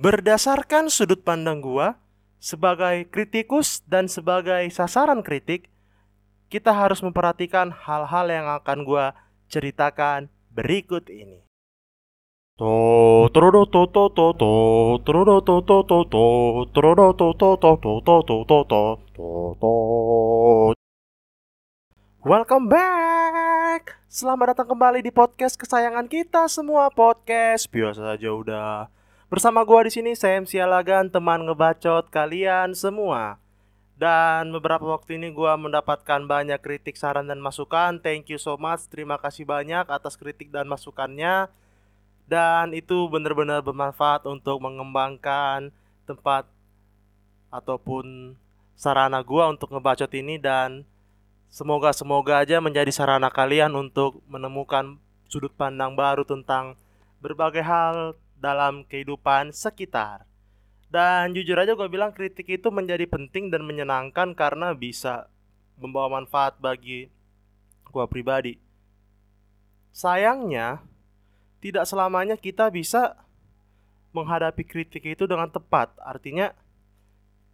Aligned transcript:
Berdasarkan 0.00 0.88
sudut 0.88 1.20
pandang 1.20 1.60
gua 1.60 2.00
sebagai 2.40 3.04
kritikus 3.12 3.84
dan 3.84 4.08
sebagai 4.08 4.64
sasaran 4.72 5.20
kritik, 5.20 5.68
kita 6.48 6.72
harus 6.72 7.04
memperhatikan 7.04 7.68
hal-hal 7.68 8.32
yang 8.32 8.48
akan 8.48 8.88
gua 8.88 9.12
ceritakan 9.52 10.32
berikut 10.56 11.04
ini. 11.12 11.44
To 12.56 13.28
trodo 13.28 13.68
to 13.68 13.92
to 13.92 14.08
to 14.16 14.26
to 14.40 14.52
trodo 15.04 15.44
to 15.44 15.68
to 15.68 15.78
to 15.84 15.98
to 16.08 16.24
to 16.64 16.88
to 16.96 17.28
to 17.36 17.50
to 17.60 17.72
to 17.84 17.92
to 18.00 18.36
to 18.48 18.60
to 18.64 18.80
to 19.60 19.68
Welcome 22.24 22.72
back. 22.72 24.00
Selamat 24.08 24.56
datang 24.56 24.72
kembali 24.72 25.04
di 25.04 25.12
podcast 25.12 25.60
kesayangan 25.60 26.08
kita 26.08 26.48
semua 26.48 26.88
podcast. 26.88 27.68
Biasa 27.68 28.16
saja 28.16 28.32
udah. 28.32 28.99
Bersama 29.30 29.62
gua 29.62 29.86
di 29.86 29.94
sini 29.94 30.18
Sam 30.18 30.42
Sialagan, 30.42 31.06
teman 31.06 31.46
ngebacot 31.46 32.10
kalian 32.10 32.74
semua. 32.74 33.38
Dan 33.94 34.50
beberapa 34.50 34.82
waktu 34.82 35.22
ini 35.22 35.30
gua 35.30 35.54
mendapatkan 35.54 36.26
banyak 36.26 36.58
kritik, 36.58 36.98
saran 36.98 37.30
dan 37.30 37.38
masukan. 37.38 38.02
Thank 38.02 38.34
you 38.34 38.42
so 38.42 38.58
much. 38.58 38.90
Terima 38.90 39.22
kasih 39.22 39.46
banyak 39.46 39.86
atas 39.86 40.18
kritik 40.18 40.50
dan 40.50 40.66
masukannya. 40.66 41.46
Dan 42.26 42.74
itu 42.74 43.06
benar-benar 43.06 43.62
bermanfaat 43.62 44.26
untuk 44.26 44.58
mengembangkan 44.66 45.70
tempat 46.10 46.50
ataupun 47.54 48.34
sarana 48.74 49.22
gua 49.22 49.46
untuk 49.54 49.70
ngebacot 49.70 50.10
ini 50.10 50.42
dan 50.42 50.82
Semoga 51.50 51.90
semoga 51.90 52.46
aja 52.46 52.62
menjadi 52.62 52.94
sarana 52.94 53.26
kalian 53.26 53.74
untuk 53.74 54.22
menemukan 54.30 55.02
sudut 55.26 55.50
pandang 55.50 55.98
baru 55.98 56.22
tentang 56.22 56.78
berbagai 57.18 57.66
hal 57.66 58.14
dalam 58.40 58.82
kehidupan 58.88 59.52
sekitar. 59.52 60.24
Dan 60.90 61.36
jujur 61.38 61.54
aja 61.54 61.78
gue 61.78 61.86
bilang 61.86 62.10
kritik 62.10 62.50
itu 62.50 62.66
menjadi 62.74 63.06
penting 63.06 63.52
dan 63.52 63.62
menyenangkan 63.62 64.34
karena 64.34 64.74
bisa 64.74 65.30
membawa 65.78 66.18
manfaat 66.18 66.58
bagi 66.58 67.06
gue 67.86 68.04
pribadi. 68.10 68.58
Sayangnya, 69.94 70.82
tidak 71.62 71.86
selamanya 71.86 72.34
kita 72.34 72.66
bisa 72.74 73.14
menghadapi 74.10 74.66
kritik 74.66 75.06
itu 75.06 75.30
dengan 75.30 75.46
tepat. 75.46 75.94
Artinya, 76.02 76.50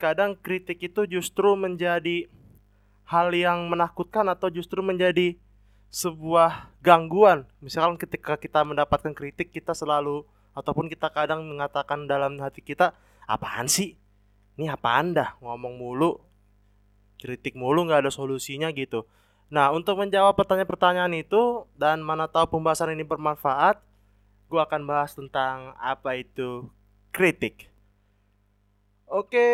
kadang 0.00 0.32
kritik 0.38 0.80
itu 0.80 1.04
justru 1.04 1.52
menjadi 1.56 2.28
hal 3.04 3.36
yang 3.36 3.68
menakutkan 3.68 4.26
atau 4.32 4.48
justru 4.48 4.80
menjadi 4.80 5.36
sebuah 5.92 6.72
gangguan. 6.80 7.44
Misalkan 7.60 7.96
ketika 7.96 8.36
kita 8.36 8.64
mendapatkan 8.64 9.12
kritik 9.12 9.52
kita 9.52 9.72
selalu 9.72 10.24
ataupun 10.56 10.88
kita 10.88 11.12
kadang 11.12 11.44
mengatakan 11.44 12.08
dalam 12.08 12.40
hati 12.40 12.64
kita, 12.64 12.96
apaan 13.28 13.68
sih? 13.68 13.94
Ini 14.56 14.72
apa 14.72 14.96
anda 14.96 15.36
ngomong 15.44 15.76
mulu, 15.76 16.16
kritik 17.20 17.52
mulu 17.52 17.84
nggak 17.84 18.08
ada 18.08 18.12
solusinya 18.12 18.72
gitu. 18.72 19.04
Nah 19.52 19.68
untuk 19.70 20.00
menjawab 20.00 20.32
pertanyaan-pertanyaan 20.32 21.12
itu 21.20 21.68
dan 21.76 22.00
mana 22.00 22.24
tahu 22.24 22.56
pembahasan 22.56 22.96
ini 22.96 23.04
bermanfaat, 23.04 23.78
gue 24.48 24.56
akan 24.56 24.88
bahas 24.88 25.12
tentang 25.12 25.76
apa 25.76 26.16
itu 26.16 26.72
kritik. 27.12 27.68
Oke, 29.06 29.46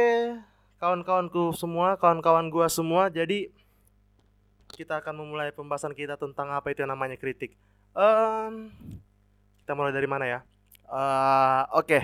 kawan-kawanku 0.80 1.52
semua, 1.52 1.94
kawan-kawan 2.00 2.48
gua 2.48 2.66
semua. 2.72 3.12
Jadi 3.12 3.52
kita 4.72 5.04
akan 5.04 5.22
memulai 5.22 5.52
pembahasan 5.52 5.92
kita 5.92 6.16
tentang 6.16 6.50
apa 6.50 6.72
itu 6.72 6.80
yang 6.80 6.90
namanya 6.90 7.20
kritik. 7.20 7.52
Um, 7.92 8.72
kita 9.62 9.76
mulai 9.76 9.92
dari 9.92 10.08
mana 10.08 10.24
ya? 10.24 10.40
Uh, 10.92 11.64
Oke, 11.72 11.88
okay. 11.88 12.02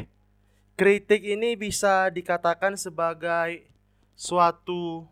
kritik 0.72 1.20
ini 1.20 1.61
bisa 1.61 2.08
dikatakan 2.08 2.72
sebagai 2.72 3.69
suatu 4.17 5.05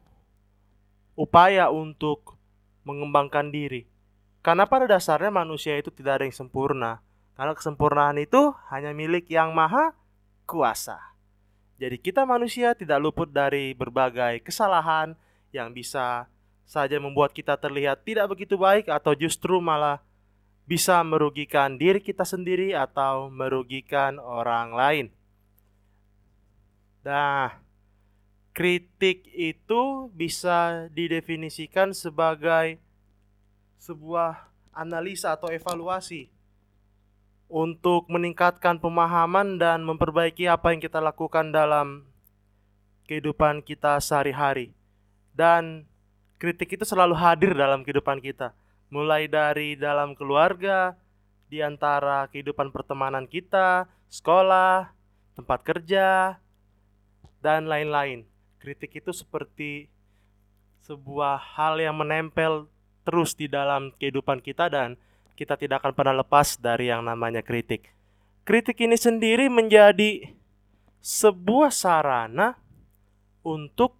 upaya 1.12 1.68
untuk 1.68 2.40
mengembangkan 2.88 3.52
diri. 3.52 3.84
Karena 4.40 4.64
pada 4.64 4.88
dasarnya 4.88 5.28
manusia 5.28 5.76
itu 5.76 5.92
tidak 5.92 6.22
ada 6.22 6.24
yang 6.24 6.32
sempurna. 6.32 7.04
Karena 7.36 7.52
kesempurnaan 7.52 8.16
itu 8.16 8.56
hanya 8.72 8.96
milik 8.96 9.28
yang 9.28 9.52
maha 9.52 9.92
kuasa. 10.48 10.96
Jadi 11.76 12.00
kita 12.00 12.24
manusia 12.24 12.72
tidak 12.72 12.96
luput 12.96 13.28
dari 13.28 13.76
berbagai 13.76 14.40
kesalahan 14.40 15.12
yang 15.52 15.68
bisa 15.76 16.24
saja 16.64 16.96
membuat 16.96 17.36
kita 17.36 17.60
terlihat 17.60 18.00
tidak 18.08 18.32
begitu 18.32 18.56
baik 18.56 18.88
atau 18.88 19.12
justru 19.12 19.60
malah 19.60 20.00
bisa 20.66 20.98
merugikan 21.06 21.78
diri 21.78 22.02
kita 22.02 22.26
sendiri 22.26 22.74
atau 22.74 23.30
merugikan 23.30 24.18
orang 24.18 24.74
lain. 24.74 25.06
Nah, 27.06 27.62
kritik 28.50 29.30
itu 29.30 30.10
bisa 30.10 30.90
didefinisikan 30.90 31.94
sebagai 31.94 32.82
sebuah 33.78 34.50
analisa 34.74 35.38
atau 35.38 35.54
evaluasi 35.54 36.26
untuk 37.46 38.10
meningkatkan 38.10 38.82
pemahaman 38.82 39.62
dan 39.62 39.86
memperbaiki 39.86 40.50
apa 40.50 40.74
yang 40.74 40.82
kita 40.82 40.98
lakukan 40.98 41.54
dalam 41.54 42.10
kehidupan 43.06 43.62
kita 43.62 44.02
sehari-hari. 44.02 44.74
Dan 45.30 45.86
kritik 46.42 46.74
itu 46.74 46.82
selalu 46.82 47.14
hadir 47.14 47.54
dalam 47.54 47.86
kehidupan 47.86 48.18
kita, 48.18 48.50
mulai 48.88 49.26
dari 49.26 49.74
dalam 49.74 50.14
keluarga, 50.14 50.94
di 51.46 51.62
antara 51.62 52.26
kehidupan 52.30 52.74
pertemanan 52.74 53.26
kita, 53.26 53.86
sekolah, 54.10 54.90
tempat 55.38 55.60
kerja, 55.62 56.38
dan 57.38 57.70
lain-lain. 57.70 58.26
Kritik 58.58 58.98
itu 58.98 59.14
seperti 59.14 59.86
sebuah 60.82 61.38
hal 61.58 61.78
yang 61.82 61.98
menempel 61.98 62.70
terus 63.06 63.34
di 63.38 63.46
dalam 63.46 63.94
kehidupan 63.98 64.42
kita 64.42 64.66
dan 64.66 64.98
kita 65.38 65.54
tidak 65.54 65.82
akan 65.82 65.94
pernah 65.94 66.14
lepas 66.22 66.58
dari 66.58 66.90
yang 66.90 67.06
namanya 67.06 67.42
kritik. 67.42 67.90
Kritik 68.46 68.78
ini 68.82 68.94
sendiri 68.94 69.50
menjadi 69.50 70.30
sebuah 71.02 71.70
sarana 71.70 72.58
untuk 73.42 73.94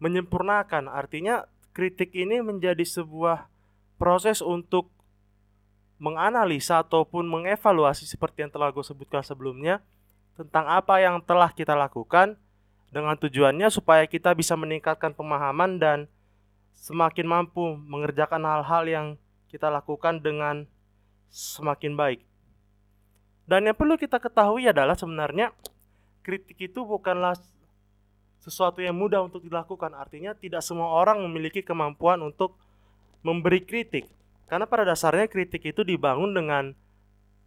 menyempurnakan. 0.00 0.88
Artinya 0.88 1.44
kritik 1.72 2.12
ini 2.12 2.40
menjadi 2.44 2.84
sebuah 2.84 3.51
proses 4.02 4.42
untuk 4.42 4.90
menganalisa 6.02 6.82
ataupun 6.82 7.22
mengevaluasi 7.22 8.02
seperti 8.02 8.42
yang 8.42 8.50
telah 8.50 8.74
gue 8.74 8.82
sebutkan 8.82 9.22
sebelumnya 9.22 9.78
tentang 10.34 10.66
apa 10.66 10.98
yang 10.98 11.22
telah 11.22 11.54
kita 11.54 11.78
lakukan 11.78 12.34
dengan 12.90 13.14
tujuannya 13.14 13.70
supaya 13.70 14.02
kita 14.10 14.34
bisa 14.34 14.58
meningkatkan 14.58 15.14
pemahaman 15.14 15.78
dan 15.78 16.10
semakin 16.74 17.30
mampu 17.30 17.78
mengerjakan 17.78 18.42
hal-hal 18.42 18.84
yang 18.90 19.06
kita 19.46 19.70
lakukan 19.70 20.18
dengan 20.18 20.66
semakin 21.30 21.94
baik. 21.94 22.26
Dan 23.46 23.70
yang 23.70 23.78
perlu 23.78 23.94
kita 23.94 24.18
ketahui 24.18 24.66
adalah 24.66 24.98
sebenarnya 24.98 25.54
kritik 26.26 26.58
itu 26.58 26.82
bukanlah 26.82 27.38
sesuatu 28.42 28.82
yang 28.82 28.98
mudah 28.98 29.22
untuk 29.22 29.46
dilakukan. 29.46 29.94
Artinya 29.94 30.34
tidak 30.34 30.66
semua 30.66 30.90
orang 30.90 31.22
memiliki 31.22 31.62
kemampuan 31.62 32.18
untuk 32.18 32.58
memberi 33.22 33.62
kritik. 33.62 34.10
Karena 34.50 34.68
pada 34.68 34.84
dasarnya 34.84 35.30
kritik 35.30 35.64
itu 35.64 35.80
dibangun 35.80 36.36
dengan 36.36 36.76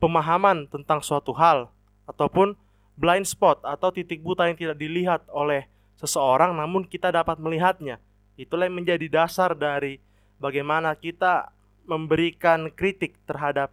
pemahaman 0.02 0.66
tentang 0.72 1.00
suatu 1.06 1.32
hal 1.38 1.70
ataupun 2.10 2.58
blind 2.98 3.28
spot 3.28 3.62
atau 3.62 3.92
titik 3.92 4.24
buta 4.24 4.48
yang 4.50 4.58
tidak 4.58 4.78
dilihat 4.80 5.22
oleh 5.30 5.68
seseorang 6.00 6.56
namun 6.56 6.88
kita 6.88 7.12
dapat 7.12 7.38
melihatnya. 7.38 8.02
Itulah 8.36 8.68
yang 8.68 8.84
menjadi 8.84 9.08
dasar 9.08 9.56
dari 9.56 10.00
bagaimana 10.42 10.96
kita 10.98 11.56
memberikan 11.86 12.68
kritik 12.74 13.16
terhadap 13.24 13.72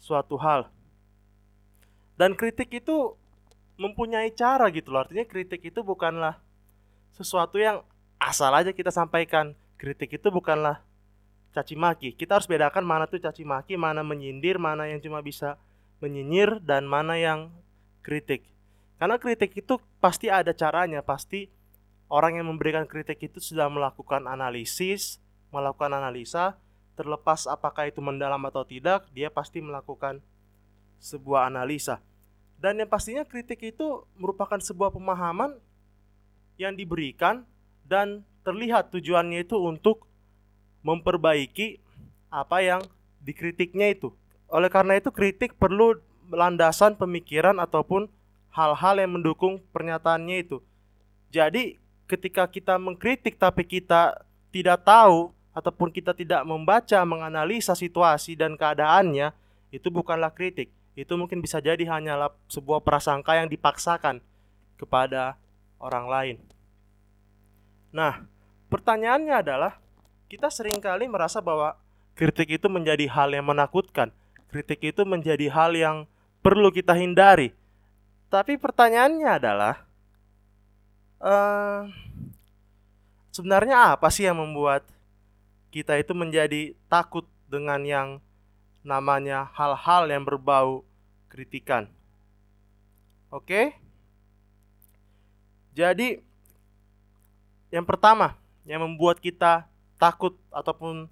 suatu 0.00 0.34
hal. 0.40 0.72
Dan 2.14 2.38
kritik 2.38 2.70
itu 2.70 3.14
mempunyai 3.74 4.30
cara 4.34 4.70
gitu 4.70 4.94
loh. 4.94 5.02
Artinya 5.02 5.26
kritik 5.26 5.62
itu 5.66 5.82
bukanlah 5.82 6.38
sesuatu 7.14 7.58
yang 7.58 7.82
asal 8.18 8.50
aja 8.54 8.70
kita 8.70 8.90
sampaikan. 8.90 9.54
Kritik 9.78 10.16
itu 10.16 10.28
bukanlah 10.30 10.80
caci 11.54 11.78
maki. 11.78 12.18
Kita 12.18 12.36
harus 12.36 12.50
bedakan 12.50 12.82
mana 12.82 13.06
tuh 13.06 13.22
caci 13.22 13.46
maki, 13.46 13.78
mana 13.78 14.02
menyindir, 14.02 14.58
mana 14.58 14.90
yang 14.90 14.98
cuma 14.98 15.22
bisa 15.22 15.54
menyinyir 16.02 16.58
dan 16.58 16.84
mana 16.84 17.14
yang 17.14 17.54
kritik. 18.02 18.42
Karena 18.98 19.16
kritik 19.22 19.54
itu 19.54 19.78
pasti 20.02 20.26
ada 20.26 20.50
caranya, 20.50 21.00
pasti 21.00 21.46
orang 22.10 22.42
yang 22.42 22.50
memberikan 22.50 22.84
kritik 22.84 23.22
itu 23.22 23.38
sudah 23.38 23.70
melakukan 23.70 24.26
analisis, 24.26 25.22
melakukan 25.54 25.94
analisa, 25.94 26.58
terlepas 26.98 27.46
apakah 27.46 27.86
itu 27.86 28.02
mendalam 28.02 28.42
atau 28.50 28.66
tidak, 28.66 29.06
dia 29.14 29.30
pasti 29.30 29.62
melakukan 29.62 30.18
sebuah 30.98 31.50
analisa. 31.50 32.02
Dan 32.58 32.80
yang 32.80 32.90
pastinya 32.90 33.22
kritik 33.26 33.60
itu 33.62 34.06
merupakan 34.16 34.56
sebuah 34.56 34.94
pemahaman 34.94 35.58
yang 36.54 36.74
diberikan 36.74 37.42
dan 37.84 38.22
terlihat 38.46 38.94
tujuannya 38.94 39.42
itu 39.42 39.58
untuk 39.58 40.06
memperbaiki 40.84 41.80
apa 42.28 42.60
yang 42.60 42.80
dikritiknya 43.24 43.96
itu. 43.96 44.12
Oleh 44.52 44.68
karena 44.68 45.00
itu 45.00 45.08
kritik 45.08 45.56
perlu 45.56 45.96
landasan 46.28 46.94
pemikiran 46.94 47.56
ataupun 47.56 48.06
hal-hal 48.52 48.94
yang 49.00 49.16
mendukung 49.16 49.58
pernyataannya 49.72 50.44
itu. 50.44 50.60
Jadi, 51.32 51.80
ketika 52.06 52.46
kita 52.46 52.78
mengkritik 52.78 53.34
tapi 53.40 53.66
kita 53.66 54.22
tidak 54.54 54.86
tahu 54.86 55.34
ataupun 55.50 55.90
kita 55.90 56.14
tidak 56.14 56.44
membaca, 56.46 57.00
menganalisa 57.02 57.74
situasi 57.74 58.38
dan 58.38 58.54
keadaannya, 58.54 59.34
itu 59.74 59.90
bukanlah 59.90 60.30
kritik. 60.30 60.70
Itu 60.94 61.18
mungkin 61.18 61.42
bisa 61.42 61.58
jadi 61.58 61.82
hanyalah 61.82 62.30
sebuah 62.46 62.78
prasangka 62.86 63.34
yang 63.34 63.50
dipaksakan 63.50 64.22
kepada 64.78 65.34
orang 65.82 66.06
lain. 66.06 66.36
Nah, 67.90 68.22
pertanyaannya 68.70 69.34
adalah 69.34 69.72
kita 70.34 70.50
sering 70.50 70.82
kali 70.82 71.06
merasa 71.06 71.38
bahwa 71.38 71.78
kritik 72.18 72.58
itu 72.58 72.66
menjadi 72.66 73.06
hal 73.06 73.30
yang 73.30 73.46
menakutkan. 73.46 74.10
Kritik 74.50 74.82
itu 74.82 75.06
menjadi 75.06 75.46
hal 75.46 75.78
yang 75.78 75.96
perlu 76.42 76.74
kita 76.74 76.90
hindari. 76.90 77.54
Tapi 78.34 78.58
pertanyaannya 78.58 79.30
adalah 79.30 79.86
uh, 81.22 81.86
sebenarnya 83.30 83.94
apa 83.94 84.10
sih 84.10 84.26
yang 84.26 84.42
membuat 84.42 84.82
kita 85.70 86.02
itu 86.02 86.10
menjadi 86.18 86.74
takut 86.90 87.30
dengan 87.46 87.86
yang 87.86 88.08
namanya 88.82 89.54
hal-hal 89.54 90.10
yang 90.10 90.26
berbau 90.26 90.82
kritikan? 91.30 91.86
Oke? 93.30 93.78
Jadi 95.78 96.18
yang 97.70 97.86
pertama 97.86 98.34
yang 98.66 98.82
membuat 98.82 99.22
kita 99.22 99.70
takut 100.04 100.36
ataupun 100.52 101.08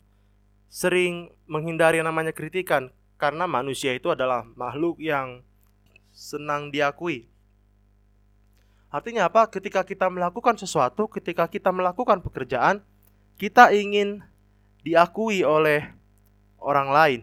sering 0.68 1.32
menghindari 1.48 2.04
yang 2.04 2.12
namanya 2.12 2.36
kritikan 2.36 2.92
karena 3.16 3.48
manusia 3.48 3.96
itu 3.96 4.12
adalah 4.12 4.44
makhluk 4.52 5.00
yang 5.00 5.40
senang 6.12 6.68
diakui. 6.68 7.24
Artinya 8.92 9.32
apa? 9.32 9.48
Ketika 9.48 9.80
kita 9.80 10.12
melakukan 10.12 10.60
sesuatu, 10.60 11.08
ketika 11.08 11.48
kita 11.48 11.72
melakukan 11.72 12.20
pekerjaan, 12.20 12.84
kita 13.40 13.72
ingin 13.72 14.20
diakui 14.84 15.40
oleh 15.40 15.88
orang 16.60 16.88
lain. 16.92 17.20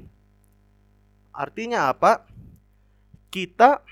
Artinya 1.30 1.94
apa? 1.94 2.25
Kita 3.30 3.86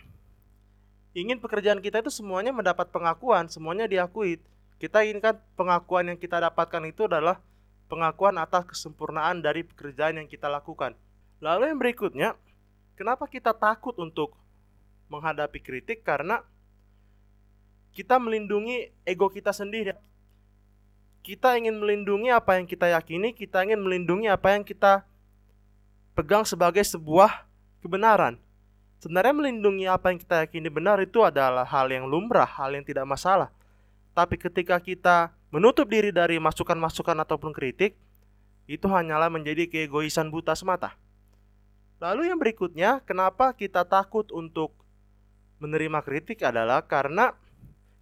ingin 1.13 1.37
pekerjaan 1.37 1.77
kita 1.77 2.01
itu 2.01 2.09
semuanya 2.09 2.49
mendapat 2.49 2.89
pengakuan, 2.89 3.45
semuanya 3.45 3.85
diakui. 3.85 4.41
Kita 4.81 5.05
inginkan 5.05 5.37
pengakuan 5.53 6.09
yang 6.09 6.17
kita 6.17 6.41
dapatkan 6.41 6.81
itu 6.89 7.05
adalah 7.05 7.37
pengakuan 7.87 8.35
atas 8.37 8.67
kesempurnaan 8.67 9.39
dari 9.39 9.63
pekerjaan 9.63 10.19
yang 10.19 10.27
kita 10.27 10.51
lakukan. 10.51 10.93
Lalu 11.39 11.71
yang 11.71 11.79
berikutnya, 11.79 12.29
kenapa 12.99 13.25
kita 13.27 13.55
takut 13.55 13.95
untuk 13.99 14.35
menghadapi 15.07 15.59
kritik? 15.63 16.03
Karena 16.03 16.43
kita 17.95 18.19
melindungi 18.21 18.93
ego 19.07 19.31
kita 19.31 19.55
sendiri. 19.55 19.95
Kita 21.25 21.59
ingin 21.59 21.81
melindungi 21.81 22.31
apa 22.31 22.55
yang 22.55 22.69
kita 22.69 22.87
yakini, 22.93 23.35
kita 23.35 23.65
ingin 23.67 23.83
melindungi 23.83 24.31
apa 24.31 24.55
yang 24.55 24.63
kita 24.63 25.03
pegang 26.15 26.47
sebagai 26.47 26.85
sebuah 26.87 27.47
kebenaran. 27.83 28.39
Sebenarnya 28.97 29.35
melindungi 29.35 29.85
apa 29.85 30.09
yang 30.09 30.17
kita 30.17 30.45
yakini 30.47 30.73
benar 30.73 30.97
itu 30.97 31.21
adalah 31.21 31.67
hal 31.67 31.85
yang 31.93 32.09
lumrah, 32.09 32.47
hal 32.47 32.73
yang 32.73 32.81
tidak 32.81 33.05
masalah. 33.05 33.53
Tapi 34.17 34.41
ketika 34.41 34.81
kita 34.81 35.36
menutup 35.53 35.87
diri 35.87 36.11
dari 36.11 36.37
masukan-masukan 36.37 37.17
ataupun 37.23 37.55
kritik, 37.55 37.95
itu 38.67 38.85
hanyalah 38.91 39.31
menjadi 39.31 39.67
keegoisan 39.67 40.27
buta 40.27 40.51
semata. 40.53 40.95
Lalu 41.97 42.29
yang 42.29 42.37
berikutnya, 42.37 43.01
kenapa 43.07 43.55
kita 43.55 43.87
takut 43.87 44.29
untuk 44.35 44.75
menerima 45.57 46.03
kritik 46.05 46.45
adalah 46.45 46.85
karena 46.85 47.33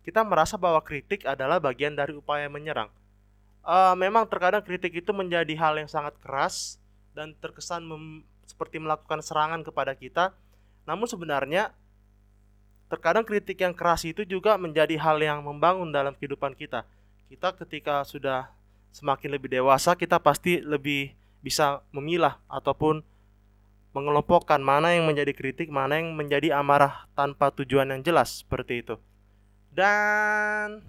kita 0.03 0.21
merasa 0.21 0.59
bahwa 0.59 0.81
kritik 0.83 1.24
adalah 1.24 1.57
bagian 1.57 1.95
dari 1.95 2.13
upaya 2.13 2.45
menyerang. 2.51 2.92
Uh, 3.65 3.98
memang 3.98 4.30
terkadang 4.30 4.62
kritik 4.62 4.94
itu 4.94 5.09
menjadi 5.09 5.50
hal 5.57 5.74
yang 5.81 5.89
sangat 5.89 6.13
keras 6.21 6.77
dan 7.18 7.33
terkesan 7.41 7.81
seperti 8.45 8.77
melakukan 8.77 9.25
serangan 9.25 9.65
kepada 9.65 9.98
kita. 9.98 10.36
Namun 10.86 11.09
sebenarnya 11.09 11.74
terkadang 12.86 13.25
kritik 13.25 13.57
yang 13.57 13.74
keras 13.74 14.06
itu 14.06 14.21
juga 14.21 14.53
menjadi 14.62 14.94
hal 15.01 15.18
yang 15.18 15.41
membangun 15.41 15.89
dalam 15.89 16.13
kehidupan 16.13 16.53
kita. 16.53 16.86
Kita 17.25 17.54
ketika 17.57 18.06
sudah 18.06 18.54
semakin 18.94 19.33
lebih 19.33 19.50
dewasa, 19.50 19.98
kita 19.98 20.22
pasti 20.22 20.62
lebih 20.62 21.12
bisa 21.42 21.81
memilah 21.89 22.38
ataupun 22.48 23.01
mengelompokkan 23.95 24.60
mana 24.60 24.92
yang 24.92 25.07
menjadi 25.07 25.31
kritik, 25.31 25.72
mana 25.72 25.98
yang 25.98 26.12
menjadi 26.13 26.56
amarah 26.60 27.07
tanpa 27.16 27.50
tujuan 27.56 27.89
yang 27.92 28.01
jelas 28.04 28.44
seperti 28.44 28.83
itu. 28.83 28.95
Dan 29.72 30.83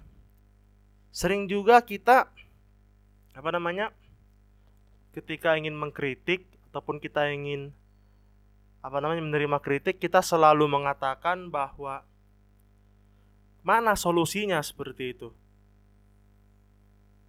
sering 1.11 1.47
juga 1.47 1.79
kita 1.81 2.29
apa 3.37 3.49
namanya? 3.53 3.93
ketika 5.17 5.57
ingin 5.57 5.73
mengkritik 5.73 6.45
ataupun 6.69 7.01
kita 7.01 7.33
ingin 7.33 7.73
apa 8.85 9.01
namanya 9.01 9.25
menerima 9.25 9.57
kritik 9.65 9.97
kita 9.97 10.21
selalu 10.21 10.69
mengatakan 10.69 11.49
bahwa 11.49 12.05
mana 13.65 13.97
solusinya 13.97 14.61
seperti 14.61 15.17
itu 15.17 15.33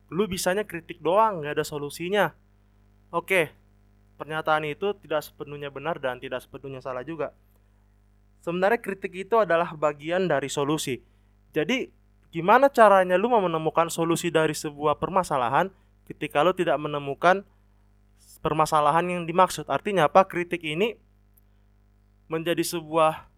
lu 0.08 0.24
bisanya 0.24 0.64
kritik 0.64 1.00
doang 1.04 1.44
nggak 1.44 1.60
ada 1.60 1.64
solusinya. 1.64 2.32
Oke 3.12 3.52
pernyataan 4.18 4.66
itu 4.66 4.90
tidak 4.98 5.22
sepenuhnya 5.22 5.70
benar 5.70 6.02
dan 6.02 6.18
tidak 6.18 6.42
sepenuhnya 6.42 6.82
salah 6.82 7.06
juga. 7.06 7.30
Sebenarnya 8.42 8.82
kritik 8.82 9.14
itu 9.14 9.38
adalah 9.38 9.70
bagian 9.78 10.26
dari 10.26 10.50
solusi. 10.50 10.98
Jadi 11.54 11.86
gimana 12.34 12.66
caranya 12.68 13.14
lu 13.14 13.30
mau 13.30 13.40
menemukan 13.40 13.86
solusi 13.88 14.28
dari 14.28 14.52
sebuah 14.52 14.98
permasalahan 14.98 15.70
ketika 16.10 16.42
lu 16.42 16.52
tidak 16.52 16.76
menemukan 16.82 17.46
permasalahan 18.42 19.06
yang 19.06 19.22
dimaksud? 19.24 19.70
Artinya 19.70 20.10
apa? 20.10 20.26
Kritik 20.26 20.66
ini 20.66 20.98
menjadi 22.28 22.60
sebuah 22.60 23.30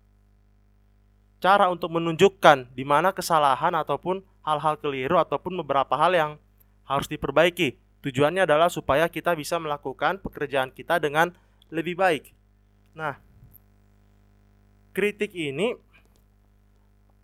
cara 1.41 1.73
untuk 1.73 1.93
menunjukkan 1.95 2.73
di 2.75 2.85
mana 2.85 3.15
kesalahan 3.15 3.73
ataupun 3.73 4.21
hal-hal 4.45 4.77
keliru 4.77 5.17
ataupun 5.17 5.61
beberapa 5.65 5.97
hal 5.97 6.13
yang 6.13 6.31
harus 6.91 7.07
diperbaiki. 7.07 7.79
Tujuannya 8.03 8.43
adalah 8.43 8.67
supaya 8.67 9.07
kita 9.07 9.39
bisa 9.39 9.63
melakukan 9.63 10.19
pekerjaan 10.19 10.75
kita 10.75 10.99
dengan 10.99 11.31
lebih 11.71 11.95
baik. 11.95 12.35
Nah, 12.99 13.23
kritik 14.91 15.31
ini 15.31 15.79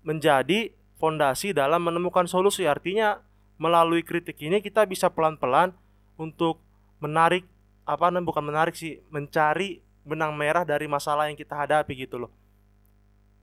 menjadi 0.07 0.71
fondasi 1.03 1.51
dalam 1.51 1.83
menemukan 1.83 2.31
solusi. 2.31 2.63
Artinya, 2.71 3.19
melalui 3.59 4.07
kritik 4.07 4.39
ini 4.39 4.63
kita 4.63 4.87
bisa 4.87 5.11
pelan-pelan 5.11 5.75
untuk 6.15 6.63
menarik 7.03 7.43
apa 7.83 8.11
namanya 8.11 8.29
bukan 8.31 8.45
menarik 8.47 8.75
sih, 8.79 9.03
mencari 9.11 9.83
benang 10.07 10.39
merah 10.39 10.63
dari 10.63 10.87
masalah 10.87 11.27
yang 11.27 11.35
kita 11.35 11.59
hadapi 11.59 12.07
gitu 12.07 12.23
loh. 12.23 12.31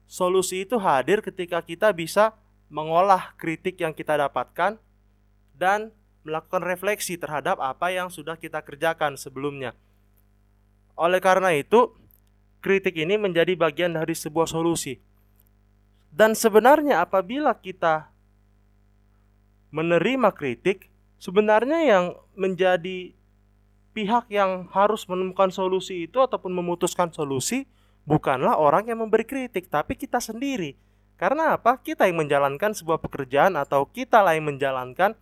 Solusi 0.08 0.64
itu 0.64 0.80
hadir 0.80 1.20
ketika 1.20 1.60
kita 1.60 1.92
bisa 1.92 2.32
mengolah 2.72 3.36
kritik 3.36 3.76
yang 3.80 3.92
kita 3.92 4.16
dapatkan 4.16 4.80
dan 5.56 5.92
melakukan 6.24 6.64
refleksi 6.64 7.20
terhadap 7.20 7.60
apa 7.60 7.92
yang 7.92 8.08
sudah 8.08 8.34
kita 8.34 8.64
kerjakan 8.64 9.14
sebelumnya. 9.20 9.76
Oleh 10.96 11.20
karena 11.20 11.52
itu, 11.52 11.92
kritik 12.64 12.96
ini 12.96 13.20
menjadi 13.20 13.52
bagian 13.54 13.92
dari 13.92 14.16
sebuah 14.16 14.48
solusi. 14.48 14.96
Dan 16.08 16.32
sebenarnya 16.32 17.04
apabila 17.04 17.52
kita 17.52 18.08
menerima 19.74 20.30
kritik, 20.32 20.88
sebenarnya 21.20 21.80
yang 21.84 22.04
menjadi 22.38 23.12
pihak 23.94 24.30
yang 24.30 24.70
harus 24.70 25.06
menemukan 25.06 25.50
solusi 25.50 26.06
itu 26.06 26.18
ataupun 26.18 26.50
memutuskan 26.50 27.10
solusi 27.14 27.66
bukanlah 28.06 28.56
orang 28.56 28.86
yang 28.88 29.02
memberi 29.02 29.26
kritik, 29.26 29.66
tapi 29.68 29.98
kita 29.98 30.22
sendiri. 30.22 30.78
Karena 31.14 31.54
apa? 31.54 31.78
Kita 31.78 32.06
yang 32.06 32.26
menjalankan 32.26 32.74
sebuah 32.74 32.98
pekerjaan 32.98 33.54
atau 33.54 33.86
kita 33.86 34.22
yang 34.34 34.50
menjalankan 34.50 35.14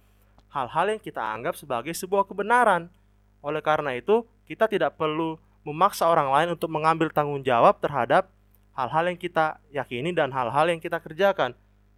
hal-hal 0.53 0.87
yang 0.93 1.01
kita 1.01 1.19
anggap 1.19 1.57
sebagai 1.57 1.97
sebuah 1.97 2.29
kebenaran. 2.29 2.93
Oleh 3.41 3.65
karena 3.65 3.97
itu, 3.97 4.23
kita 4.45 4.69
tidak 4.69 5.01
perlu 5.01 5.41
memaksa 5.65 6.07
orang 6.07 6.29
lain 6.29 6.49
untuk 6.55 6.69
mengambil 6.69 7.09
tanggung 7.09 7.41
jawab 7.41 7.81
terhadap 7.81 8.29
hal-hal 8.77 9.05
yang 9.09 9.19
kita 9.19 9.59
yakini 9.73 10.13
dan 10.13 10.29
hal-hal 10.31 10.69
yang 10.69 10.79
kita 10.79 11.01
kerjakan. 11.01 11.57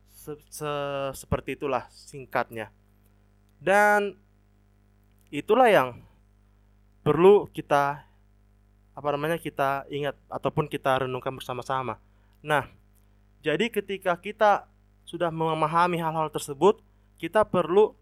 Se 0.09 0.39
-se 0.49 0.73
Seperti 1.13 1.59
itulah 1.59 1.91
singkatnya. 1.91 2.71
Dan 3.59 4.15
itulah 5.35 5.67
yang 5.69 5.99
perlu 7.03 7.51
kita 7.51 8.07
apa 8.95 9.09
namanya 9.11 9.37
kita 9.43 9.85
ingat 9.91 10.15
ataupun 10.31 10.71
kita 10.71 11.03
renungkan 11.05 11.35
bersama-sama. 11.35 11.99
Nah, 12.39 12.71
jadi 13.43 13.67
ketika 13.67 14.15
kita 14.15 14.71
sudah 15.03 15.29
memahami 15.29 15.99
hal-hal 15.99 16.31
tersebut, 16.31 16.79
kita 17.19 17.43
perlu 17.43 17.93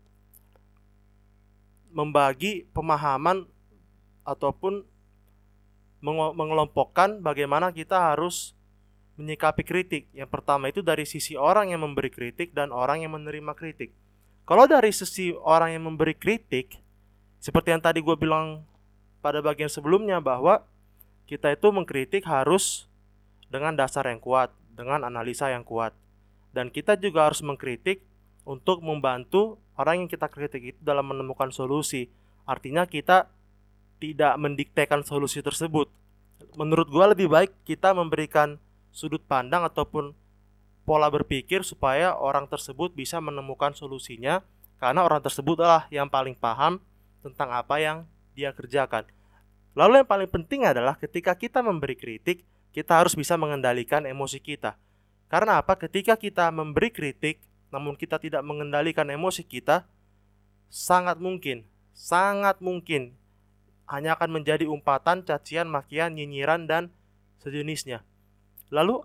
membagi 1.93 2.67
pemahaman 2.73 3.47
ataupun 4.25 4.83
mengelompokkan 6.35 7.23
bagaimana 7.23 7.71
kita 7.71 7.95
harus 8.11 8.59
menyikapi 9.15 9.63
kritik. 9.63 10.11
Yang 10.11 10.31
pertama 10.35 10.67
itu 10.67 10.83
dari 10.83 11.07
sisi 11.07 11.39
orang 11.39 11.71
yang 11.71 11.87
memberi 11.87 12.11
kritik 12.11 12.51
dan 12.51 12.75
orang 12.75 13.07
yang 13.07 13.15
menerima 13.15 13.55
kritik. 13.55 13.95
Kalau 14.43 14.67
dari 14.67 14.91
sisi 14.91 15.31
orang 15.31 15.79
yang 15.79 15.87
memberi 15.87 16.19
kritik, 16.19 16.83
seperti 17.39 17.71
yang 17.71 17.83
tadi 17.83 18.03
gue 18.03 18.19
bilang 18.19 18.67
pada 19.23 19.39
bagian 19.39 19.71
sebelumnya 19.71 20.19
bahwa 20.19 20.67
kita 21.31 21.55
itu 21.55 21.71
mengkritik 21.71 22.27
harus 22.27 22.91
dengan 23.47 23.79
dasar 23.79 24.11
yang 24.11 24.19
kuat, 24.19 24.51
dengan 24.75 25.07
analisa 25.07 25.47
yang 25.47 25.63
kuat. 25.63 25.95
Dan 26.51 26.69
kita 26.75 26.99
juga 26.99 27.31
harus 27.31 27.41
mengkritik 27.47 28.03
untuk 28.43 28.83
membantu 28.83 29.62
orang 29.77 30.05
yang 30.05 30.09
kita 30.11 30.29
kritik 30.29 30.77
itu 30.77 30.81
dalam 30.83 31.09
menemukan 31.09 31.49
solusi. 31.55 32.09
Artinya 32.45 32.85
kita 32.85 33.31
tidak 34.03 34.35
mendiktekan 34.37 35.07
solusi 35.07 35.39
tersebut. 35.41 35.87
Menurut 36.59 36.91
gue 36.91 37.05
lebih 37.15 37.29
baik 37.31 37.55
kita 37.63 37.95
memberikan 37.95 38.59
sudut 38.91 39.23
pandang 39.25 39.63
ataupun 39.63 40.13
pola 40.83 41.07
berpikir 41.09 41.63
supaya 41.63 42.19
orang 42.19 42.51
tersebut 42.51 42.93
bisa 42.93 43.23
menemukan 43.23 43.71
solusinya 43.73 44.43
karena 44.83 45.07
orang 45.07 45.23
tersebutlah 45.23 45.87
yang 45.95 46.11
paling 46.11 46.35
paham 46.35 46.83
tentang 47.23 47.55
apa 47.55 47.79
yang 47.79 48.03
dia 48.35 48.51
kerjakan. 48.51 49.07
Lalu 49.79 50.03
yang 50.03 50.09
paling 50.11 50.29
penting 50.29 50.67
adalah 50.67 50.99
ketika 50.99 51.39
kita 51.39 51.63
memberi 51.63 51.95
kritik, 51.95 52.45
kita 52.75 52.99
harus 52.99 53.15
bisa 53.15 53.39
mengendalikan 53.39 54.05
emosi 54.05 54.43
kita. 54.43 54.77
Karena 55.31 55.65
apa? 55.65 55.79
Ketika 55.81 56.19
kita 56.19 56.53
memberi 56.53 56.93
kritik, 56.93 57.41
namun 57.73 57.97
kita 57.97 58.21
tidak 58.21 58.45
mengendalikan 58.45 59.09
emosi 59.09 59.43
kita, 59.43 59.89
sangat 60.69 61.17
mungkin, 61.17 61.65
sangat 61.97 62.61
mungkin 62.61 63.17
hanya 63.89 64.15
akan 64.17 64.41
menjadi 64.41 64.69
umpatan, 64.69 65.25
cacian, 65.25 65.69
makian, 65.69 66.15
nyinyiran, 66.15 66.69
dan 66.69 66.93
sejenisnya. 67.41 68.05
Lalu, 68.73 69.05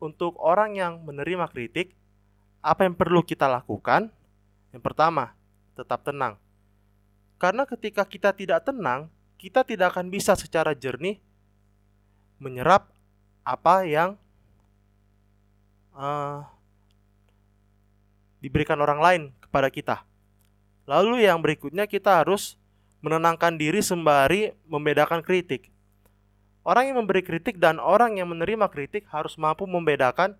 untuk 0.00 0.36
orang 0.40 0.76
yang 0.76 1.00
menerima 1.04 1.48
kritik, 1.48 1.92
apa 2.64 2.88
yang 2.88 2.96
perlu 2.96 3.20
kita 3.20 3.48
lakukan? 3.48 4.08
Yang 4.72 4.82
pertama, 4.84 5.36
tetap 5.76 6.04
tenang. 6.04 6.40
Karena 7.36 7.68
ketika 7.68 8.08
kita 8.08 8.32
tidak 8.32 8.64
tenang, 8.64 9.12
kita 9.36 9.60
tidak 9.60 9.92
akan 9.92 10.08
bisa 10.08 10.32
secara 10.32 10.72
jernih 10.72 11.20
menyerap 12.40 12.88
apa 13.44 13.84
yang 13.84 14.16
uh, 15.92 16.48
diberikan 18.44 18.76
orang 18.84 19.00
lain 19.00 19.22
kepada 19.40 19.72
kita. 19.72 19.96
Lalu 20.84 21.24
yang 21.24 21.40
berikutnya 21.40 21.88
kita 21.88 22.20
harus 22.20 22.60
menenangkan 23.00 23.56
diri 23.56 23.80
sembari 23.80 24.52
membedakan 24.68 25.24
kritik. 25.24 25.72
Orang 26.60 26.92
yang 26.92 27.00
memberi 27.00 27.24
kritik 27.24 27.56
dan 27.56 27.80
orang 27.80 28.20
yang 28.20 28.28
menerima 28.28 28.68
kritik 28.68 29.08
harus 29.08 29.40
mampu 29.40 29.64
membedakan 29.64 30.36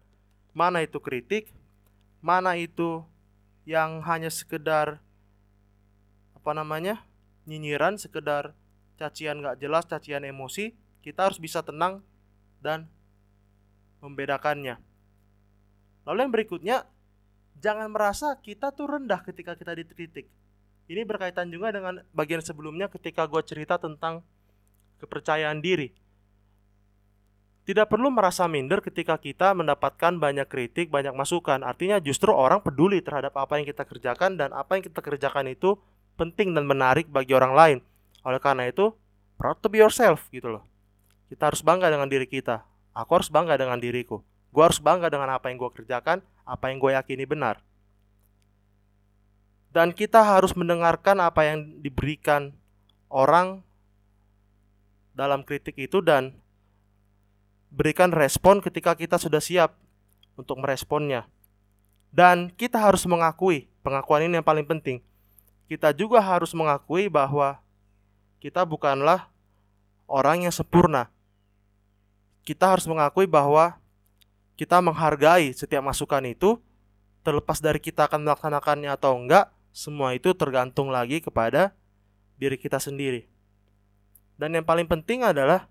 mana 0.53 0.85
itu 0.85 1.01
kritik, 1.01 1.49
mana 2.21 2.61
itu 2.61 3.01
yang 3.65 4.05
hanya 4.05 4.29
sekedar 4.29 5.01
apa 6.37 6.53
namanya 6.53 7.01
nyinyiran 7.49 7.97
sekedar 7.97 8.53
cacian 9.01 9.41
gak 9.41 9.57
jelas 9.57 9.89
cacian 9.89 10.29
emosi 10.29 10.77
kita 11.01 11.25
harus 11.25 11.41
bisa 11.41 11.65
tenang 11.65 12.05
dan 12.61 12.85
membedakannya 14.05 14.77
lalu 16.05 16.19
yang 16.21 16.33
berikutnya 16.33 16.77
jangan 17.59 17.91
merasa 17.91 18.39
kita 18.41 18.71
tuh 18.75 18.89
rendah 18.89 19.21
ketika 19.23 19.55
kita 19.59 19.75
dikritik 19.75 20.27
ini 20.91 21.03
berkaitan 21.03 21.49
juga 21.49 21.73
dengan 21.73 22.05
bagian 22.13 22.45
sebelumnya 22.45 22.91
ketika 22.93 23.25
gue 23.25 23.43
cerita 23.45 23.81
tentang 23.81 24.21
kepercayaan 25.01 25.61
diri 25.61 25.95
tidak 27.65 27.89
perlu 27.89 28.13
merasa 28.13 28.45
minder 28.45 28.85
ketika 28.85 29.17
kita 29.17 29.57
mendapatkan 29.57 30.21
banyak 30.21 30.45
kritik, 30.53 30.93
banyak 30.93 31.17
masukan. 31.17 31.65
Artinya 31.65 31.97
justru 31.97 32.29
orang 32.29 32.61
peduli 32.61 33.01
terhadap 33.01 33.33
apa 33.41 33.57
yang 33.57 33.65
kita 33.65 33.89
kerjakan 33.89 34.37
dan 34.37 34.53
apa 34.53 34.77
yang 34.77 34.85
kita 34.85 35.01
kerjakan 35.01 35.49
itu 35.49 35.81
penting 36.21 36.53
dan 36.53 36.69
menarik 36.69 37.09
bagi 37.09 37.33
orang 37.33 37.57
lain. 37.57 37.79
Oleh 38.21 38.37
karena 38.37 38.69
itu, 38.69 38.93
proud 39.41 39.57
to 39.65 39.73
be 39.73 39.81
yourself 39.81 40.29
gitu 40.29 40.53
loh. 40.53 40.65
Kita 41.33 41.49
harus 41.49 41.65
bangga 41.65 41.89
dengan 41.89 42.05
diri 42.05 42.29
kita. 42.29 42.69
Aku 42.93 43.17
harus 43.17 43.33
bangga 43.33 43.57
dengan 43.57 43.81
diriku. 43.81 44.21
Gue 44.53 44.63
harus 44.69 44.77
bangga 44.77 45.09
dengan 45.09 45.33
apa 45.33 45.49
yang 45.49 45.57
gue 45.57 45.73
kerjakan, 45.73 46.21
apa 46.45 46.71
yang 46.71 46.79
gue 46.81 46.93
yakini 46.93 47.25
benar. 47.25 47.61
Dan 49.75 49.91
kita 49.91 50.23
harus 50.23 50.55
mendengarkan 50.55 51.19
apa 51.19 51.43
yang 51.43 51.83
diberikan 51.83 52.55
orang 53.11 53.65
dalam 55.19 55.43
kritik 55.43 55.75
itu 55.75 55.99
dan 55.99 56.31
berikan 57.75 58.15
respon 58.15 58.63
ketika 58.63 58.95
kita 58.95 59.19
sudah 59.19 59.43
siap 59.43 59.75
untuk 60.39 60.63
meresponnya. 60.63 61.27
Dan 62.15 62.55
kita 62.55 62.79
harus 62.79 63.03
mengakui, 63.03 63.67
pengakuan 63.83 64.23
ini 64.23 64.39
yang 64.39 64.47
paling 64.47 64.63
penting 64.63 65.03
kita 65.65 65.97
juga 65.97 66.21
harus 66.21 66.53
mengakui 66.53 67.09
bahwa 67.09 67.57
kita 68.41 68.63
bukanlah 68.69 69.33
orang 70.05 70.45
yang 70.45 70.53
sempurna. 70.53 71.09
Kita 72.45 72.77
harus 72.77 72.85
mengakui 72.85 73.25
bahwa 73.25 73.81
kita 74.55 74.79
menghargai 74.79 75.51
setiap 75.51 75.83
masukan 75.83 76.23
itu, 76.27 76.63
terlepas 77.27 77.59
dari 77.59 77.83
kita 77.83 78.07
akan 78.07 78.23
melaksanakannya 78.23 78.91
atau 78.95 79.19
enggak, 79.19 79.51
semua 79.75 80.15
itu 80.15 80.31
tergantung 80.39 80.95
lagi 80.95 81.19
kepada 81.19 81.75
diri 82.39 82.55
kita 82.55 82.79
sendiri. 82.79 83.27
Dan 84.39 84.55
yang 84.55 84.67
paling 84.67 84.87
penting 84.87 85.27
adalah 85.27 85.67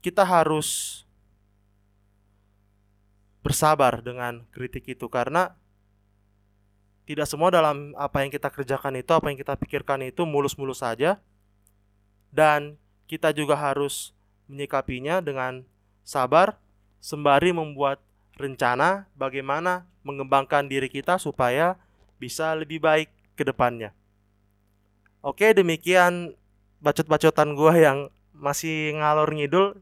kita 0.00 0.24
harus 0.24 1.02
bersabar 3.40 4.04
dengan 4.04 4.44
kritik 4.52 4.84
itu 4.88 5.08
karena 5.08 5.56
tidak 7.08 7.26
semua 7.26 7.48
dalam 7.48 7.96
apa 7.96 8.22
yang 8.22 8.30
kita 8.30 8.52
kerjakan 8.52 9.00
itu, 9.00 9.10
apa 9.10 9.32
yang 9.32 9.38
kita 9.40 9.56
pikirkan 9.56 10.04
itu 10.06 10.22
mulus-mulus 10.28 10.84
saja. 10.84 11.18
Dan 12.30 12.78
kita 13.10 13.34
juga 13.34 13.58
harus 13.58 14.14
menyikapinya 14.46 15.18
dengan 15.18 15.66
sabar 16.06 16.54
sembari 17.00 17.50
membuat 17.50 17.98
rencana 18.36 19.10
bagaimana 19.16 19.88
mengembangkan 20.06 20.68
diri 20.68 20.88
kita 20.88 21.20
supaya 21.20 21.76
bisa 22.20 22.52
lebih 22.56 22.80
baik 22.80 23.08
ke 23.36 23.42
depannya. 23.44 23.92
Oke, 25.20 25.52
demikian 25.52 26.32
bacot-bacotan 26.80 27.52
gua 27.52 27.76
yang 27.76 27.98
masih 28.32 28.96
ngalor 28.96 29.28
ngidul 29.32 29.76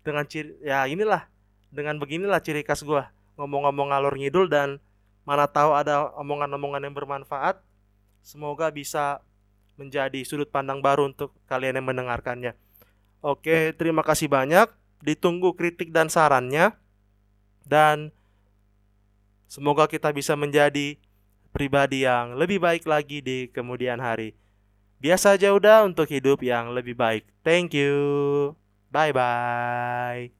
dengan 0.00 0.24
ciri 0.24 0.56
ya 0.64 0.88
inilah 0.88 1.28
dengan 1.68 2.00
beginilah 2.00 2.40
ciri 2.40 2.64
khas 2.64 2.80
gua 2.80 3.12
ngomong-ngomong 3.36 3.92
ngalor 3.92 4.16
ngidul 4.16 4.48
dan 4.48 4.80
Mana 5.30 5.46
tahu 5.46 5.76
ada 5.76 6.10
omongan-omongan 6.18 6.90
yang 6.90 6.94
bermanfaat. 6.96 7.60
Semoga 8.18 8.66
bisa 8.72 9.22
menjadi 9.78 10.20
sudut 10.26 10.48
pandang 10.50 10.82
baru 10.82 11.08
untuk 11.08 11.32
kalian 11.48 11.80
yang 11.80 11.86
mendengarkannya. 11.86 12.52
Oke, 13.22 13.70
terima 13.76 14.02
kasih 14.02 14.26
banyak. 14.26 14.66
Ditunggu 15.00 15.56
kritik 15.56 15.90
dan 15.90 16.08
sarannya. 16.12 16.76
Dan 17.66 18.10
semoga 19.50 19.86
kita 19.90 20.10
bisa 20.14 20.34
menjadi 20.34 20.96
pribadi 21.50 22.06
yang 22.06 22.38
lebih 22.38 22.62
baik 22.62 22.86
lagi 22.86 23.20
di 23.20 23.50
kemudian 23.50 23.98
hari. 23.98 24.34
Biasa 25.00 25.40
aja 25.40 25.50
udah 25.56 25.88
untuk 25.88 26.06
hidup 26.12 26.44
yang 26.44 26.76
lebih 26.76 26.92
baik. 26.94 27.24
Thank 27.40 27.72
you. 27.72 27.96
Bye 28.92 29.14
bye. 29.16 30.39